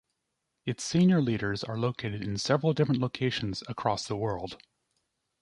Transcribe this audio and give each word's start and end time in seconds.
Its 0.65 0.83
senior 0.83 1.21
leaders 1.21 1.63
are 1.63 1.77
located 1.77 2.23
in 2.23 2.35
several 2.35 2.73
different 2.73 2.99
locations 2.99 3.61
across 3.67 4.07
the 4.07 4.17
world. 4.17 4.57